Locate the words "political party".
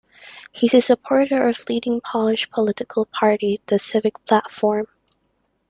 2.49-3.57